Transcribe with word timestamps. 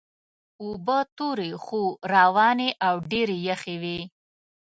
اوبه 0.61 0.97
تورې 1.17 1.51
خو 1.63 1.81
روانې 2.15 2.69
او 2.87 2.95
ډېرې 3.11 3.37
یخې 3.49 3.75
وې. 3.81 3.99